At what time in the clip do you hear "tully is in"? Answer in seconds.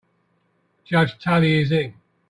1.19-1.93